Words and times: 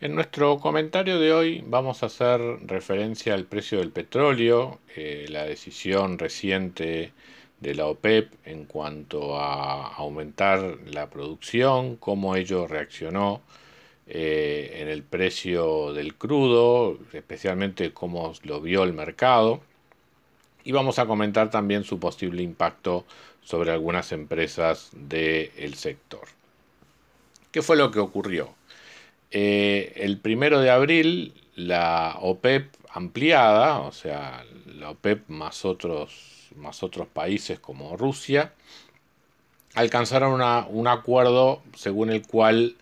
En 0.00 0.14
nuestro 0.14 0.60
comentario 0.60 1.18
de 1.18 1.32
hoy 1.32 1.64
vamos 1.66 2.04
a 2.04 2.06
hacer 2.06 2.40
referencia 2.68 3.34
al 3.34 3.46
precio 3.46 3.78
del 3.80 3.90
petróleo, 3.90 4.78
eh, 4.94 5.26
la 5.28 5.42
decisión 5.44 6.20
reciente 6.20 7.12
de 7.58 7.74
la 7.74 7.86
OPEP 7.86 8.32
en 8.44 8.64
cuanto 8.64 9.36
a 9.40 9.88
aumentar 9.88 10.78
la 10.86 11.10
producción, 11.10 11.96
cómo 11.96 12.36
ello 12.36 12.68
reaccionó 12.68 13.40
eh, 14.06 14.76
en 14.80 14.88
el 14.88 15.02
precio 15.02 15.92
del 15.92 16.14
crudo, 16.14 16.96
especialmente 17.12 17.92
cómo 17.92 18.34
lo 18.44 18.60
vio 18.60 18.84
el 18.84 18.92
mercado. 18.92 19.62
Y 20.62 20.70
vamos 20.70 21.00
a 21.00 21.06
comentar 21.06 21.50
también 21.50 21.82
su 21.82 21.98
posible 21.98 22.42
impacto 22.42 23.04
sobre 23.42 23.72
algunas 23.72 24.12
empresas 24.12 24.90
del 24.92 25.74
sector. 25.74 26.28
¿Qué 27.50 27.62
fue 27.62 27.76
lo 27.76 27.90
que 27.90 27.98
ocurrió? 27.98 28.57
Eh, 29.30 29.92
el 29.96 30.18
primero 30.18 30.60
de 30.60 30.70
abril, 30.70 31.34
la 31.54 32.16
OPEP 32.20 32.74
ampliada, 32.90 33.80
o 33.80 33.92
sea, 33.92 34.44
la 34.66 34.90
OPEP 34.90 35.28
más 35.28 35.64
otros, 35.64 36.48
más 36.56 36.82
otros 36.82 37.08
países 37.08 37.58
como 37.60 37.96
Rusia, 37.96 38.52
alcanzaron 39.74 40.40
un 40.70 40.88
acuerdo 40.88 41.62
según 41.74 42.10
el 42.10 42.26
cual, 42.26 42.76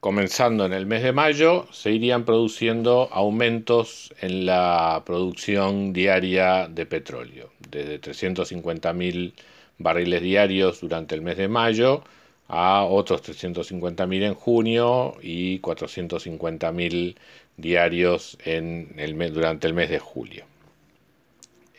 comenzando 0.00 0.66
en 0.66 0.72
el 0.72 0.86
mes 0.86 1.02
de 1.02 1.12
mayo, 1.12 1.66
se 1.72 1.90
irían 1.90 2.24
produciendo 2.24 3.08
aumentos 3.10 4.14
en 4.20 4.46
la 4.46 5.02
producción 5.06 5.92
diaria 5.92 6.68
de 6.68 6.86
petróleo, 6.86 7.50
desde 7.70 8.00
350.000 8.00 9.32
barriles 9.78 10.22
diarios 10.22 10.80
durante 10.80 11.14
el 11.14 11.22
mes 11.22 11.36
de 11.38 11.48
mayo 11.48 12.04
a 12.48 12.84
otros 12.84 13.22
350.000 13.22 14.22
en 14.22 14.34
junio 14.34 15.16
y 15.22 15.60
450.000 15.60 17.16
diarios 17.56 18.38
en 18.44 18.94
durante 19.32 19.66
el 19.66 19.74
mes 19.74 19.90
de 19.90 19.98
julio. 19.98 20.44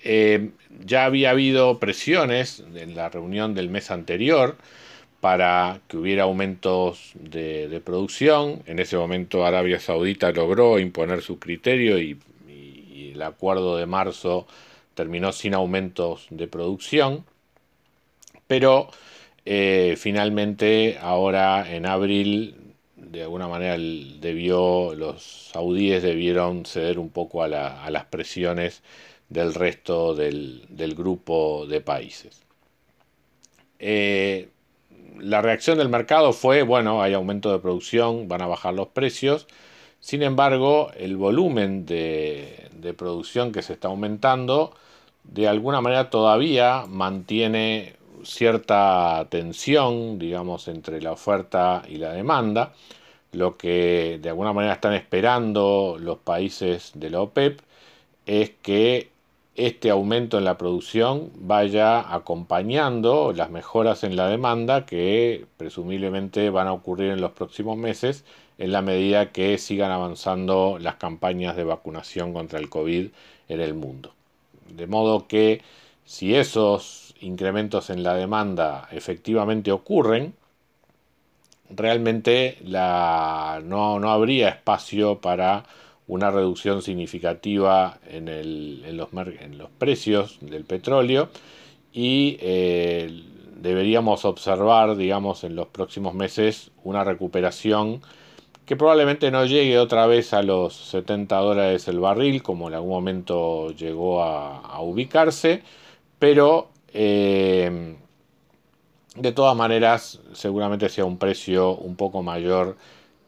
Eh, 0.03 0.52
ya 0.86 1.06
había 1.06 1.31
habido 1.31 1.80
presiones 1.80 2.64
en 2.75 2.95
la 2.95 3.09
reunión 3.09 3.53
del 3.56 3.70
mes 3.70 3.92
anterior 3.92 4.56
para 5.20 5.81
que 5.88 5.97
hubiera 5.97 6.23
aumentos 6.23 7.12
de, 7.16 7.81
producción. 7.84 8.62
En 8.66 8.80
ese 8.80 8.95
momento 8.95 9.45
Arabia 9.45 9.80
Saudita 9.80 10.31
logró 10.31 10.80
imponer 10.80 11.22
su 11.22 11.40
criterio 11.40 12.00
y 12.00 12.17
el 13.14 13.22
acuerdo 13.22 13.75
de 13.75 13.86
marzo 13.86 14.47
terminó 14.94 15.34
sin 15.34 15.53
aumentos 15.53 16.28
de 16.30 16.47
producción. 16.47 17.25
Pero 18.47 18.90
eh, 19.45 19.95
finalmente, 19.98 20.98
ahora 21.02 21.73
en 21.73 21.86
abril, 21.86 22.76
de 22.95 23.23
alguna 23.23 23.48
manera 23.48 23.78
debió, 23.78 24.94
los 24.96 25.50
saudíes 25.52 26.04
debieron 26.04 26.66
ceder 26.66 27.00
un 27.00 27.09
poco 27.09 27.44
a, 27.44 27.48
las 27.48 28.06
presiones 28.06 28.84
del 29.30 29.53
resto 29.53 30.16
del, 30.16 30.68
grupo 30.96 31.66
de 31.68 31.81
países. 31.81 32.41
Eh, 33.80 34.50
la 35.19 35.42
reacción 35.42 35.78
del 35.78 35.90
mercado 35.90 36.34
fue, 36.34 36.63
bueno, 36.63 37.02
hay 37.02 37.13
aumento 37.13 37.52
de 37.52 37.59
producción, 37.59 38.28
van 38.28 38.42
a 38.42 38.47
bajar 38.47 38.74
los 38.74 38.90
precios. 38.90 39.47
Sin 40.00 40.24
embargo, 40.24 40.92
el 40.97 41.18
volumen 41.18 41.86
de 41.86 42.94
producción 42.97 43.52
que 43.52 43.62
se 43.62 43.74
está 43.74 43.90
aumentando, 43.90 44.74
de 45.24 45.47
alguna 45.47 45.81
manera 45.81 46.09
todavía 46.09 46.86
mantiene 46.88 47.99
cierta 48.24 49.28
tensión, 49.30 50.19
digamos, 50.19 50.68
entre 50.68 51.02
la 51.02 51.12
oferta 51.12 51.84
y 51.88 51.97
la 51.97 52.13
demanda. 52.13 52.74
Lo 53.31 53.57
que 53.57 54.19
de 54.22 54.30
alguna 54.30 54.53
manera 54.53 54.74
están 54.74 54.94
esperando 54.94 55.97
los 56.00 56.18
países 56.19 56.91
de 56.96 57.09
la 57.09 57.22
OPEP 57.22 57.59
es 58.25 58.52
que 58.62 59.09
este 59.56 59.90
aumento 59.90 60.38
en 60.38 60.46
la 60.46 60.57
producción 60.57 61.31
vaya 61.35 62.13
acompañando 62.13 63.34
las 63.34 63.50
mejoras 63.50 64.03
en 64.03 64.16
la 64.16 64.28
demanda 64.30 64.86
que 64.86 65.46
presumiblemente 65.57 66.50
van 66.50 66.68
a 66.68 66.74
ocurrir 66.74 67.12
en 67.12 67.22
los 67.22 67.31
próximos 67.31 67.78
meses 67.78 68.24
en 68.57 68.72
la 68.72 68.81
medida 68.81 69.31
que 69.31 69.57
sigan 69.57 69.91
avanzando 69.91 70.78
las 70.80 70.96
campañas 70.96 71.56
de 71.56 71.63
vacunación 71.63 72.34
contra 72.34 72.59
el 72.59 72.69
COVID 72.69 73.07
en 73.47 73.62
el 73.62 73.74
mundo. 73.74 74.13
De 74.69 74.86
modo 74.86 75.28
que 75.28 75.62
si 76.06 76.36
esos 76.36 77.09
incrementos 77.22 77.90
en 77.90 78.03
la 78.03 78.16
demanda 78.16 78.88
efectivamente 78.91 79.72
ocurren, 79.72 80.34
realmente 81.69 82.57
no, 82.63 84.12
habría 84.12 84.50
espacio 84.50 85.19
para 85.19 85.66
una 86.07 86.31
reducción 86.31 86.81
significativa 86.81 88.00
en, 88.07 88.97
los, 88.97 89.09
precios 89.78 90.38
del 90.41 90.66
petróleo 90.66 91.30
y 91.94 92.38
eh, 92.41 93.24
deberíamos 93.62 94.25
observar, 94.25 94.96
digamos, 94.96 95.44
en 95.44 95.56
los 95.56 95.68
próximos 95.68 96.16
meses 96.16 96.72
una 96.84 97.03
recuperación 97.03 98.01
que 98.66 98.75
probablemente 98.75 99.31
no 99.31 99.46
llegue 99.46 99.80
otra 99.80 100.06
vez 100.06 100.34
a 100.34 100.44
los 100.44 100.75
70 100.75 101.36
dólares 101.38 101.88
el 101.88 102.00
barril, 102.00 102.44
como 102.44 102.68
en 102.68 102.75
algún 102.75 102.91
momento 102.91 103.72
llegó 103.72 104.24
a 104.24 104.80
ubicarse, 104.81 105.63
pero 106.19 106.69
eh, 106.94 107.97
de 109.16 109.31
todas 109.31 109.55
maneras 109.55 110.22
seguramente 110.33 110.89
sea 110.89 111.05
un 111.05 111.17
precio 111.17 111.75
un 111.75 111.95
poco 111.95 112.23
mayor 112.23 112.77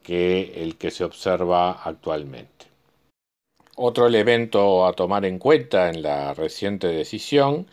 que 0.02 0.62
el 0.62 0.76
que 0.76 0.90
se 0.90 1.04
observa 1.04 1.72
actualmente. 1.72 2.66
Otro 3.76 4.06
elemento 4.06 4.86
a 4.86 4.92
tomar 4.92 5.24
en 5.24 5.38
cuenta 5.38 5.88
en 5.88 6.02
la 6.02 6.34
reciente 6.34 6.88
decisión 6.88 7.66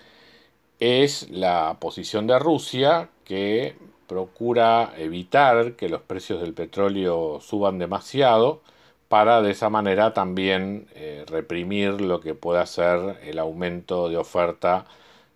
es 0.80 1.30
la 1.30 1.78
posición 1.80 2.26
de 2.28 2.40
Rusia 2.40 3.10
que 3.26 3.76
procura 4.08 4.94
evitar 4.98 5.76
que 5.76 5.90
los 5.90 6.02
precios 6.02 6.42
del 6.42 6.54
petróleo 6.54 7.40
suban 7.42 7.80
demasiado 7.80 8.62
para 9.10 9.42
de 9.42 9.52
esa 9.52 9.70
manera 9.70 10.14
también 10.14 10.88
eh, 10.96 11.26
reprimir 11.28 12.02
lo 12.02 12.22
que 12.22 12.34
pueda 12.34 12.66
ser 12.66 13.20
el 13.24 13.40
aumento 13.40 14.10
de 14.10 14.18
oferta 14.18 14.86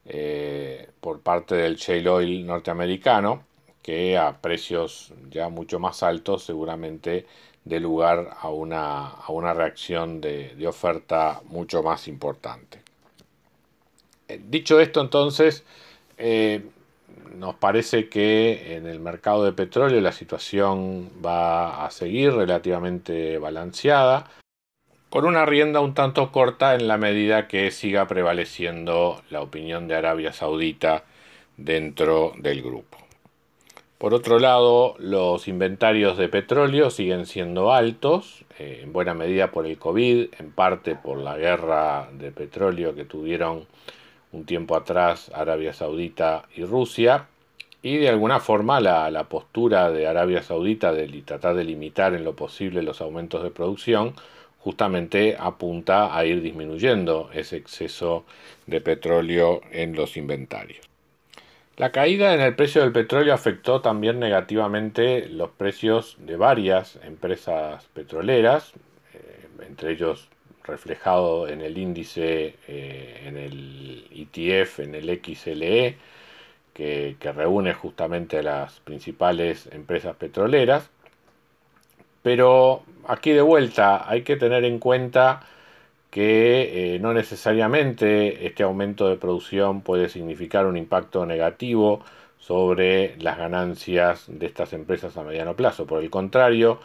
eh, 0.05 0.89
por 0.99 1.21
parte 1.21 1.55
del 1.55 1.77
shale 1.77 2.09
oil 2.09 2.45
norteamericano, 2.45 3.43
que 3.81 4.17
a 4.17 4.41
precios 4.41 5.13
ya 5.29 5.49
mucho 5.49 5.79
más 5.79 6.03
altos 6.03 6.43
seguramente 6.43 7.25
dé 7.65 7.79
lugar 7.79 8.31
a 8.39 8.49
una, 8.49 9.07
a 9.07 9.31
una 9.31 9.53
reacción 9.53 10.19
de, 10.21 10.55
oferta 10.67 11.41
mucho 11.45 11.83
más 11.83 12.07
importante. 12.07 12.81
Eh, 14.27 14.41
dicho 14.49 14.79
esto, 14.79 15.01
entonces, 15.01 15.63
eh, 16.17 16.65
nos 17.35 17.55
parece 17.55 18.09
que 18.09 18.75
en 18.75 18.87
el 18.87 18.99
mercado 18.99 19.43
de 19.43 19.53
petróleo 19.53 19.99
la 20.01 20.11
situación 20.11 21.09
va 21.25 21.85
a 21.85 21.91
seguir 21.91 22.33
relativamente 22.33 23.37
balanceada 23.37 24.29
con 25.13 25.25
una 25.25 25.45
rienda 25.45 25.79
un 25.79 25.93
tanto 25.93 26.31
corta 26.31 26.73
en 26.73 26.87
la 26.87 26.97
medida 26.97 27.47
que 27.47 27.69
siga 27.69 28.07
prevaleciendo 28.07 29.21
la 29.29 29.43
opinión 29.43 29.87
de 29.87 29.93
Arabia 29.93 30.33
Saudita 30.33 31.03
dentro 31.55 32.33
del 32.35 32.63
grupo. 32.63 32.97
Por 33.99 34.15
otro 34.15 34.39
lado, 34.39 34.95
los 34.97 35.47
inventarios 35.47 36.17
de 36.17 36.29
petróleo 36.29 36.89
siguen 36.89 37.27
siendo 37.27 37.71
altos, 37.71 38.43
eh, 38.57 38.79
en 38.81 38.91
buena 38.91 39.13
medida 39.13 39.51
por 39.51 39.67
el 39.67 39.77
COVID, 39.77 40.29
en 40.39 40.51
parte 40.51 40.95
por 40.95 41.19
la 41.19 41.37
guerra 41.37 42.09
de 42.13 42.31
petróleo 42.31 42.95
que 42.95 43.05
tuvieron 43.05 43.67
un 44.31 44.45
tiempo 44.45 44.75
atrás 44.75 45.29
Arabia 45.35 45.73
Saudita 45.73 46.45
y 46.55 46.65
Rusia, 46.65 47.27
y 47.83 47.97
de 47.97 48.09
alguna 48.09 48.39
forma 48.39 48.79
la, 48.79 49.11
la 49.11 49.25
postura 49.25 49.91
de 49.91 50.07
Arabia 50.07 50.41
Saudita 50.41 50.91
de 50.91 51.07
tratar 51.21 51.53
de 51.53 51.65
limitar 51.65 52.15
en 52.15 52.23
lo 52.23 52.35
posible 52.35 52.81
los 52.81 52.99
aumentos 52.99 53.43
de 53.43 53.51
producción 53.51 54.15
justamente 54.63 55.35
apunta 55.37 56.17
a 56.17 56.25
ir 56.25 56.41
disminuyendo 56.41 57.29
ese 57.33 57.57
exceso 57.57 58.25
de 58.65 58.79
petróleo 58.79 59.61
en 59.71 59.93
los 59.93 60.15
inventarios. 60.15 60.87
La 61.75 61.91
caída 61.91 62.33
en 62.33 62.41
el 62.41 62.55
precio 62.55 62.81
del 62.81 62.91
petróleo 62.91 63.33
afectó 63.33 63.81
también 63.81 64.19
negativamente 64.19 65.27
los 65.27 65.49
precios 65.49 66.15
de 66.19 66.37
varias 66.37 66.99
empresas 67.03 67.85
petroleras, 67.93 68.73
eh, 69.13 69.47
entre 69.67 69.91
ellos 69.91 70.29
reflejado 70.63 71.47
en 71.47 71.61
el 71.61 71.77
índice, 71.77 72.55
eh, 72.67 73.23
en 73.25 73.37
el 73.37 74.07
ETF, 74.11 74.79
en 74.79 74.95
el 74.95 75.19
XLE, 75.21 75.97
que, 76.73 77.17
reúne 77.35 77.73
justamente 77.73 78.39
a 78.39 78.43
las 78.43 78.79
principales 78.79 79.67
empresas 79.71 80.15
petroleras. 80.15 80.89
Pero 82.23 82.83
aquí 83.07 83.31
de 83.31 83.41
vuelta 83.41 84.09
hay 84.09 84.23
que 84.23 84.37
tener 84.37 84.65
en 84.65 84.79
cuenta 84.79 85.41
que 86.09 86.95
eh, 86.95 86.99
no 86.99 87.13
necesariamente 87.13 88.45
este 88.47 88.63
aumento 88.63 89.09
de 89.09 89.17
producción 89.17 89.81
puede 89.81 90.09
significar 90.09 90.65
un 90.67 90.77
impacto 90.77 91.25
negativo 91.25 92.03
sobre 92.39 93.17
las 93.19 93.37
ganancias 93.37 94.25
de 94.27 94.45
estas 94.47 94.73
empresas 94.73 95.17
a 95.17 95.23
mediano 95.23 95.55
plazo. 95.55 95.85
Por 95.87 96.03
el 96.03 96.09
contrario, 96.09 96.79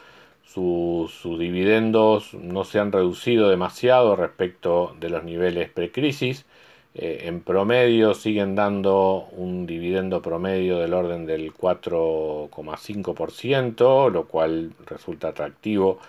sus, 0.44 1.22
dividendos 1.38 2.32
no 2.34 2.64
se 2.64 2.78
han 2.78 2.92
reducido 2.92 3.48
demasiado 3.50 4.16
respecto 4.16 4.96
de 4.98 5.10
los 5.10 5.24
niveles 5.24 5.70
precrisis. 5.70 6.46
Eh, 6.94 7.24
en 7.26 7.42
promedio 7.42 8.14
siguen 8.14 8.54
dando 8.54 9.28
un 9.32 9.66
dividendo 9.66 10.22
promedio 10.22 10.78
del 10.78 10.94
orden 10.94 11.26
del 11.26 11.52
4,5%, 11.54 14.10
lo 14.10 14.26
cual 14.26 14.72
resulta 14.86 15.28
atractivo 15.28 16.00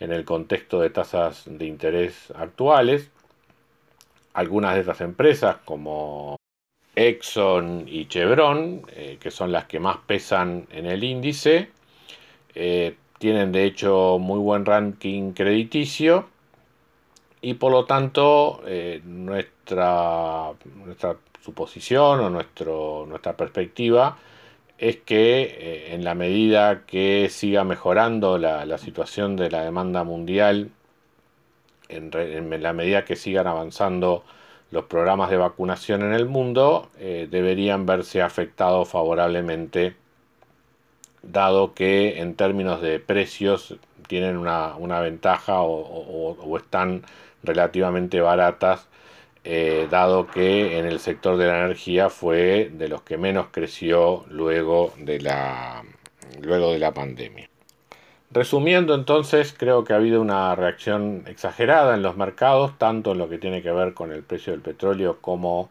en 0.00 0.12
el 0.12 0.24
contexto 0.24 0.80
de 0.80 0.90
tasas 0.90 1.44
de 1.46 1.66
interés 1.66 2.32
actuales. 2.36 3.10
Algunas 4.34 4.74
de 4.74 4.80
estas 4.80 5.00
empresas, 5.00 5.56
como 5.64 6.36
Exxon 6.96 7.84
y 7.86 8.06
Chevron, 8.08 8.82
eh, 8.92 9.18
que 9.20 9.30
son 9.30 9.52
las 9.52 9.66
que 9.66 9.80
más 9.80 9.98
pesan 10.06 10.66
en 10.70 10.86
el 10.86 11.04
índice, 11.04 11.70
eh, 12.54 12.96
tienen 13.18 13.52
de 13.52 13.64
hecho 13.64 14.18
muy 14.20 14.38
buen 14.40 14.64
ranking 14.66 15.32
crediticio 15.32 16.28
y 17.44 17.54
por 17.54 17.72
lo 17.72 17.84
tanto 17.84 18.62
eh, 18.66 19.02
nuestra, 19.04 20.52
nuestra 20.76 21.16
suposición 21.42 22.20
o 22.20 22.30
nuestro, 22.30 23.04
nuestra 23.06 23.36
perspectiva 23.36 24.16
es 24.78 24.96
que 24.96 25.42
eh, 25.42 25.94
en 25.94 26.04
la 26.04 26.14
medida 26.14 26.86
que 26.86 27.28
siga 27.30 27.62
mejorando 27.64 28.38
la, 28.38 28.78
situación 28.78 29.36
de 29.36 29.50
la 29.50 29.62
demanda 29.62 30.04
mundial, 30.04 30.70
en, 31.90 32.62
la 32.62 32.72
medida 32.72 33.04
que 33.04 33.14
sigan 33.14 33.46
avanzando 33.46 34.24
los 34.70 34.84
programas 34.86 35.28
de 35.30 35.36
vacunación 35.36 36.02
en 36.02 36.14
el 36.14 36.24
mundo, 36.24 36.88
eh, 36.98 37.28
deberían 37.30 37.84
verse 37.84 38.22
afectados 38.22 38.88
favorablemente, 38.88 39.96
dado 41.30 41.74
que 41.74 42.20
en 42.20 42.34
términos 42.34 42.80
de 42.80 43.00
precios 43.00 43.76
tienen 44.08 44.36
una, 44.36 45.00
ventaja 45.00 45.60
o 45.60 46.56
están 46.56 47.02
relativamente 47.42 48.20
baratas 48.20 48.88
eh, 49.46 49.88
dado 49.90 50.26
que 50.26 50.78
en 50.78 50.86
el 50.86 50.98
sector 51.00 51.36
de 51.36 51.46
la 51.46 51.58
energía 51.58 52.08
fue 52.08 52.70
de 52.72 52.88
los 52.88 53.02
que 53.02 53.18
menos 53.18 53.48
creció 53.50 54.24
luego 54.30 54.94
de 54.96 55.20
la, 55.20 55.84
luego 56.40 56.72
de 56.72 56.78
la 56.78 56.94
pandemia. 56.94 57.50
Resumiendo 58.30 58.94
entonces, 58.94 59.54
creo 59.56 59.84
que 59.84 59.92
ha 59.92 59.96
habido 59.96 60.22
una 60.22 60.54
reacción 60.54 61.24
exagerada 61.26 61.94
en 61.94 62.00
los 62.02 62.16
mercados, 62.16 62.78
tanto 62.78 63.12
en 63.12 63.18
lo 63.18 63.28
que 63.28 63.36
tiene 63.36 63.62
que 63.62 63.70
ver 63.70 63.92
con 63.92 64.12
el 64.12 64.22
precio 64.22 64.54
del 64.54 64.62
petróleo 64.62 65.18
como 65.20 65.68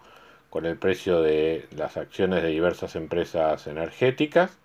con 0.51 0.67
el 0.67 0.77
precio 0.77 1.21
de 1.21 1.67
las 1.75 1.97
acciones 1.97 2.43
de 2.43 2.49
diversas 2.49 2.95
empresas 2.95 3.65
energéticas. 3.65 4.55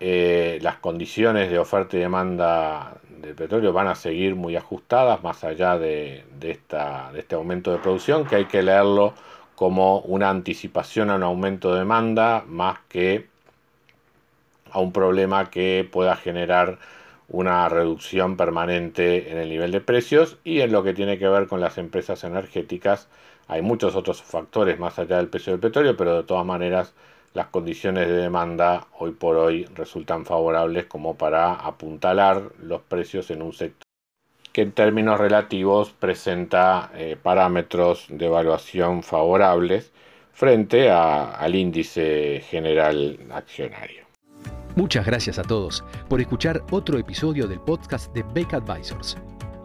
Eh, 0.00 0.58
las 0.62 0.76
condiciones 0.76 1.50
de 1.50 1.58
oferta 1.58 1.96
y 1.96 2.00
demanda 2.00 2.96
del 3.20 3.34
petróleo 3.34 3.72
van 3.72 3.86
a 3.86 3.94
seguir 3.94 4.34
muy 4.34 4.56
ajustadas 4.56 5.22
más 5.22 5.44
allá 5.44 5.78
de, 5.78 6.24
esta, 6.42 7.10
de 7.12 7.20
este 7.20 7.34
aumento 7.36 7.72
de 7.72 7.78
producción, 7.78 8.26
que 8.26 8.36
hay 8.36 8.44
que 8.46 8.62
leerlo 8.62 9.14
como 9.54 10.00
una 10.00 10.30
anticipación 10.30 11.10
a 11.10 11.16
un 11.16 11.22
aumento 11.22 11.72
de 11.72 11.80
demanda 11.80 12.44
más 12.46 12.78
que 12.88 13.28
a 14.70 14.80
un 14.80 14.92
problema 14.92 15.50
que 15.50 15.88
pueda 15.90 16.16
generar 16.16 16.78
una 17.28 17.68
reducción 17.68 18.36
permanente 18.36 19.30
en 19.30 19.38
el 19.38 19.48
nivel 19.48 19.70
de 19.70 19.80
precios 19.80 20.38
y 20.44 20.60
en 20.60 20.72
lo 20.72 20.82
que 20.82 20.92
tiene 20.92 21.18
que 21.18 21.28
ver 21.28 21.46
con 21.46 21.60
las 21.60 21.78
empresas 21.78 22.24
energéticas. 22.24 23.08
Hay 23.46 23.62
muchos 23.62 23.94
otros 23.94 24.22
factores 24.22 24.78
más 24.78 24.98
allá 24.98 25.18
del 25.18 25.28
precio 25.28 25.52
del 25.52 25.60
petróleo, 25.60 25.96
pero 25.96 26.16
de 26.16 26.24
todas 26.24 26.44
maneras 26.44 26.94
las 27.34 27.48
condiciones 27.48 28.08
de 28.08 28.14
demanda 28.14 28.86
hoy 28.98 29.10
por 29.10 29.36
hoy 29.36 29.64
resultan 29.74 30.24
favorables 30.24 30.86
como 30.86 31.16
para 31.16 31.54
apuntalar 31.54 32.52
los 32.62 32.80
precios 32.82 33.30
en 33.30 33.42
un 33.42 33.52
sector 33.52 33.84
que 34.52 34.62
en 34.62 34.70
términos 34.70 35.18
relativos 35.18 35.90
presenta 35.90 36.92
eh, 36.94 37.16
parámetros 37.20 38.06
de 38.08 38.26
evaluación 38.26 39.02
favorables 39.02 39.92
frente 40.32 40.90
al 40.90 41.54
índice 41.56 42.40
general 42.48 43.18
accionario. 43.32 44.04
Muchas 44.76 45.06
gracias 45.06 45.40
a 45.40 45.42
todos 45.42 45.84
por 46.08 46.20
escuchar 46.20 46.62
otro 46.70 46.98
episodio 46.98 47.48
del 47.48 47.60
podcast 47.60 48.12
de 48.14 48.22
Beck 48.32 48.54
Advisors. 48.54 49.16